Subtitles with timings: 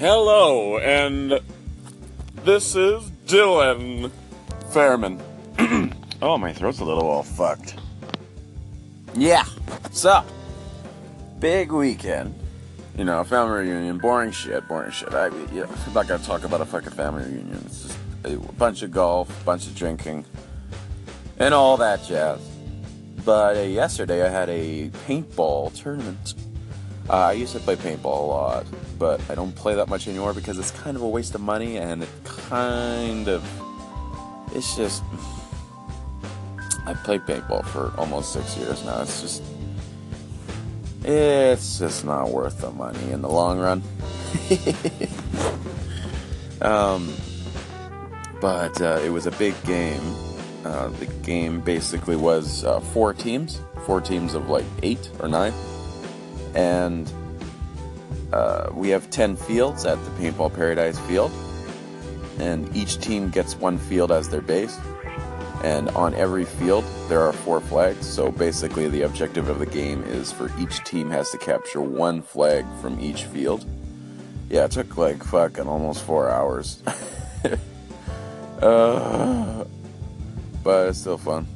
[0.00, 1.42] Hello, and
[2.36, 4.10] this is Dylan
[4.70, 5.20] Fairman.
[6.22, 7.76] oh, my throat's a little all fucked.
[9.12, 9.44] Yeah,
[9.90, 10.24] so,
[11.38, 12.34] big weekend.
[12.96, 15.12] You know, family reunion, boring shit, boring shit.
[15.12, 17.62] I, yeah, I'm not gonna talk about a fucking family reunion.
[17.66, 20.24] It's just a bunch of golf, bunch of drinking,
[21.36, 22.40] and all that jazz.
[23.22, 26.36] But uh, yesterday I had a paintball tournament.
[27.10, 28.66] Uh, I used to play paintball a lot,
[28.96, 31.76] but I don't play that much anymore because it's kind of a waste of money
[31.76, 33.44] and it kind of.
[34.54, 35.02] It's just.
[36.86, 39.02] I played paintball for almost six years now.
[39.02, 39.42] It's just.
[41.02, 43.82] It's just not worth the money in the long run.
[46.62, 47.12] um,
[48.40, 50.14] but uh, it was a big game.
[50.64, 55.52] Uh, the game basically was uh, four teams, four teams of like eight or nine,
[56.54, 57.10] and
[58.32, 61.32] uh, we have ten fields at the Paintball Paradise Field,
[62.38, 64.78] and each team gets one field as their base.
[65.62, 68.06] And on every field, there are four flags.
[68.06, 72.22] So basically, the objective of the game is for each team has to capture one
[72.22, 73.66] flag from each field.
[74.48, 76.82] Yeah, it took like fucking almost four hours.
[78.62, 79.64] uh,
[80.64, 81.46] but it's still fun.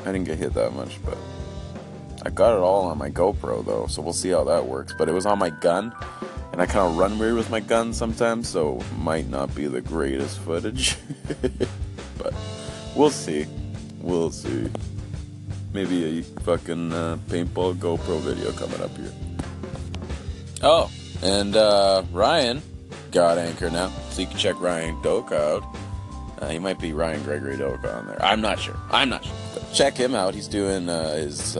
[0.00, 1.16] I didn't get hit that much, but
[2.24, 4.94] I got it all on my GoPro though, so we'll see how that works.
[4.96, 5.92] But it was on my gun,
[6.52, 9.80] and I kind of run weird with my gun sometimes, so might not be the
[9.80, 10.96] greatest footage.
[12.18, 12.32] but
[12.94, 13.46] we'll see.
[14.00, 14.70] We'll see.
[15.72, 19.12] Maybe a fucking uh, paintball GoPro video coming up here.
[20.62, 20.90] Oh,
[21.22, 22.62] and uh, Ryan
[23.10, 25.76] got Anchor now, so you can check Ryan Doka out.
[26.40, 28.22] Uh, he might be Ryan Gregory Doka on there.
[28.22, 28.76] I'm not sure.
[28.90, 29.34] I'm not sure.
[29.54, 30.34] But check him out.
[30.34, 31.56] He's doing uh, his.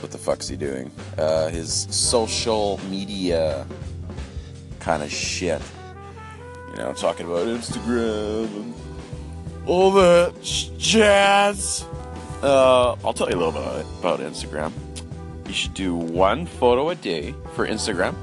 [0.00, 0.90] What the fuck's he doing?
[1.18, 3.66] Uh, his social media
[4.80, 5.60] kind of shit.
[6.70, 8.74] You know, talking about Instagram and
[9.66, 10.40] all that
[10.78, 11.84] jazz.
[12.42, 14.72] Uh, I'll tell you a little bit about Instagram.
[15.46, 18.14] You should do one photo a day for Instagram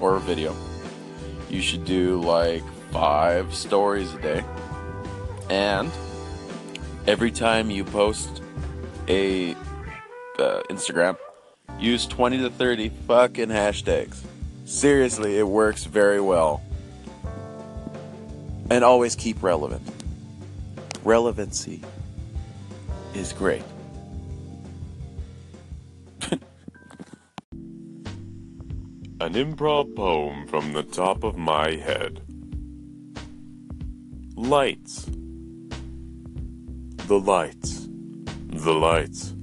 [0.00, 0.54] or a video.
[1.48, 4.44] You should do like five stories a day.
[5.50, 5.90] And
[7.06, 8.42] every time you post
[9.08, 9.54] a
[10.38, 11.16] uh, Instagram,
[11.78, 14.18] use 20 to 30 fucking hashtags.
[14.64, 16.62] Seriously, it works very well.
[18.70, 19.82] And always keep relevant.
[21.04, 21.82] Relevancy
[23.14, 23.62] is great.
[29.20, 32.20] An improv poem from the top of my head.
[34.36, 35.06] Lights.
[37.06, 37.88] The lights.
[38.48, 39.34] The lights.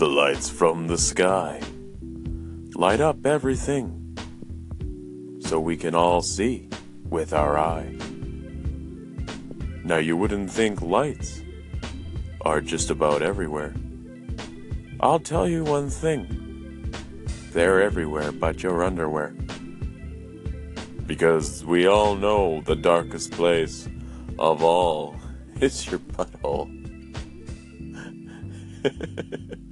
[0.00, 1.60] The lights from the sky.
[2.74, 4.16] Light up everything.
[5.40, 6.70] So we can all see
[7.10, 7.98] with our eye.
[9.84, 11.42] Now you wouldn't think lights
[12.40, 13.74] are just about everywhere.
[15.00, 16.94] I'll tell you one thing.
[17.52, 19.34] They're everywhere but your underwear.
[21.04, 23.86] Because we all know the darkest place
[24.38, 25.14] of all
[25.60, 26.70] is your butthole.